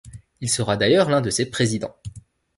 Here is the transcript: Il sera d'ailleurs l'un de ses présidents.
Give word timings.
Il 0.39 0.49
sera 0.49 0.77
d'ailleurs 0.77 1.11
l'un 1.11 1.21
de 1.21 1.29
ses 1.29 1.47
présidents. 1.51 1.95